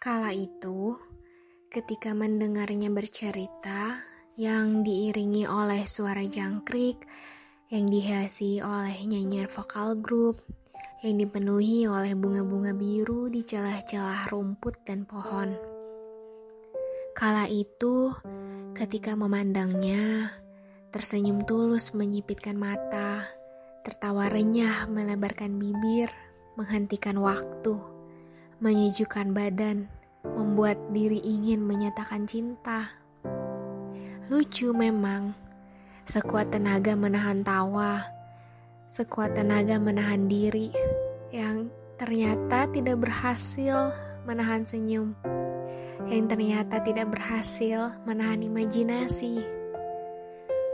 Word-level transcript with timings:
Kala 0.00 0.32
itu, 0.32 0.96
ketika 1.68 2.16
mendengarnya 2.16 2.88
bercerita 2.88 4.00
yang 4.32 4.80
diiringi 4.80 5.44
oleh 5.44 5.84
suara 5.84 6.24
jangkrik, 6.24 7.04
yang 7.68 7.84
dihiasi 7.84 8.64
oleh 8.64 8.96
nyanyian 9.04 9.44
vokal 9.44 10.00
grup, 10.00 10.40
yang 11.04 11.20
dipenuhi 11.20 11.84
oleh 11.84 12.16
bunga-bunga 12.16 12.72
biru 12.72 13.28
di 13.28 13.44
celah-celah 13.44 14.24
rumput 14.32 14.80
dan 14.88 15.04
pohon. 15.04 15.52
Kala 17.12 17.44
itu, 17.52 18.16
ketika 18.72 19.12
memandangnya, 19.12 20.32
tersenyum 20.96 21.44
tulus 21.44 21.92
menyipitkan 21.92 22.56
mata, 22.56 23.28
tertawa 23.84 24.32
renyah 24.32 24.88
melebarkan 24.88 25.60
bibir, 25.60 26.08
menghentikan 26.56 27.20
waktu 27.20 27.89
menyejukkan 28.60 29.32
badan, 29.32 29.88
membuat 30.20 30.76
diri 30.92 31.16
ingin 31.24 31.64
menyatakan 31.64 32.28
cinta. 32.28 32.92
Lucu 34.28 34.76
memang, 34.76 35.32
sekuat 36.04 36.52
tenaga 36.52 36.92
menahan 36.92 37.40
tawa, 37.40 38.04
sekuat 38.92 39.32
tenaga 39.32 39.80
menahan 39.80 40.28
diri, 40.28 40.68
yang 41.32 41.72
ternyata 41.96 42.68
tidak 42.68 43.00
berhasil 43.00 43.96
menahan 44.28 44.68
senyum, 44.68 45.16
yang 46.12 46.28
ternyata 46.28 46.84
tidak 46.84 47.08
berhasil 47.08 47.96
menahan 48.04 48.44
imajinasi. 48.44 49.40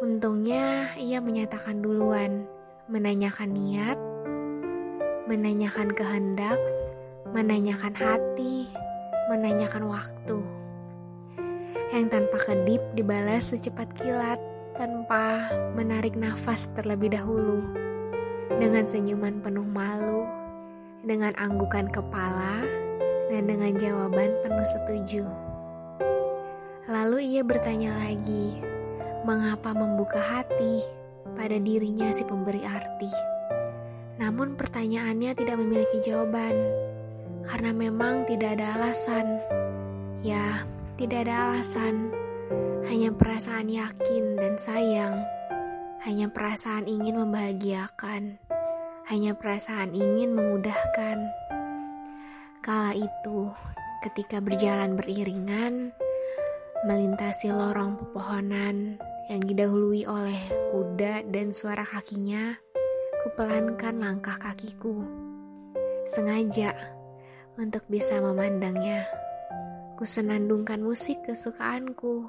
Untungnya 0.02 0.90
ia 0.98 1.22
menyatakan 1.22 1.86
duluan, 1.86 2.50
menanyakan 2.90 3.54
niat, 3.54 3.98
menanyakan 5.30 5.94
kehendak, 5.94 6.58
menanyakan 7.36 7.92
hati, 7.92 8.64
menanyakan 9.28 9.92
waktu. 9.92 10.40
Yang 11.92 12.04
tanpa 12.08 12.38
kedip 12.40 12.80
dibalas 12.96 13.52
secepat 13.52 13.92
kilat 13.92 14.40
tanpa 14.80 15.52
menarik 15.76 16.16
nafas 16.16 16.72
terlebih 16.72 17.12
dahulu. 17.12 17.60
Dengan 18.56 18.88
senyuman 18.88 19.44
penuh 19.44 19.68
malu, 19.68 20.24
dengan 21.04 21.36
anggukan 21.36 21.92
kepala, 21.92 22.64
dan 23.28 23.44
dengan 23.44 23.76
jawaban 23.76 24.32
penuh 24.40 24.68
setuju. 24.72 25.28
Lalu 26.88 27.36
ia 27.36 27.44
bertanya 27.44 28.00
lagi, 28.00 28.64
mengapa 29.28 29.76
membuka 29.76 30.24
hati 30.24 30.80
pada 31.36 31.60
dirinya 31.60 32.08
si 32.16 32.24
pemberi 32.24 32.64
arti. 32.64 33.12
Namun 34.16 34.56
pertanyaannya 34.56 35.36
tidak 35.36 35.60
memiliki 35.60 36.00
jawaban 36.00 36.86
karena 37.46 37.70
memang 37.70 38.26
tidak 38.26 38.58
ada 38.58 38.74
alasan. 38.78 39.38
Ya, 40.20 40.66
tidak 40.98 41.26
ada 41.26 41.50
alasan. 41.50 42.10
Hanya 42.86 43.14
perasaan 43.14 43.70
yakin 43.70 44.38
dan 44.38 44.58
sayang. 44.58 45.22
Hanya 46.02 46.30
perasaan 46.30 46.86
ingin 46.86 47.18
membahagiakan. 47.22 48.38
Hanya 49.06 49.38
perasaan 49.38 49.94
ingin 49.94 50.34
memudahkan. 50.34 51.18
Kala 52.62 52.92
itu, 52.98 53.54
ketika 54.02 54.42
berjalan 54.42 54.98
beriringan, 54.98 55.94
melintasi 56.86 57.54
lorong 57.54 57.94
pepohonan 57.98 58.98
yang 59.30 59.42
didahului 59.42 60.06
oleh 60.06 60.38
kuda 60.74 61.26
dan 61.30 61.54
suara 61.54 61.86
kakinya, 61.86 62.58
kupelankan 63.22 63.98
langkah 64.02 64.38
kakiku. 64.38 65.02
Sengaja 66.06 66.95
untuk 67.56 67.88
bisa 67.88 68.20
memandangnya. 68.20 69.08
Kusenandungkan 69.96 70.84
musik 70.84 71.24
kesukaanku, 71.24 72.28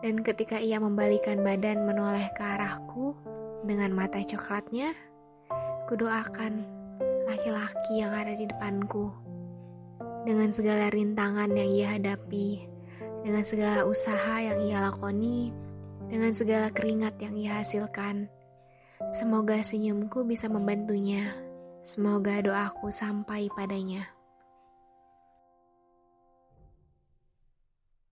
dan 0.00 0.24
ketika 0.24 0.56
ia 0.56 0.80
membalikan 0.80 1.44
badan 1.44 1.84
menoleh 1.84 2.24
ke 2.32 2.40
arahku 2.40 3.12
dengan 3.68 3.92
mata 3.92 4.16
coklatnya, 4.24 4.96
kudoakan 5.88 6.64
laki-laki 7.28 8.00
yang 8.00 8.16
ada 8.16 8.32
di 8.32 8.48
depanku. 8.48 9.12
Dengan 10.24 10.50
segala 10.50 10.88
rintangan 10.88 11.52
yang 11.52 11.70
ia 11.70 11.88
hadapi, 12.00 12.66
dengan 13.22 13.44
segala 13.44 13.84
usaha 13.84 14.40
yang 14.40 14.58
ia 14.64 14.80
lakoni, 14.80 15.52
dengan 16.08 16.32
segala 16.32 16.72
keringat 16.72 17.20
yang 17.20 17.36
ia 17.36 17.60
hasilkan, 17.60 18.32
semoga 19.12 19.60
senyumku 19.60 20.24
bisa 20.24 20.48
membantunya. 20.48 21.36
Semoga 21.86 22.42
doaku 22.42 22.90
sampai 22.90 23.46
padanya. 23.54 24.15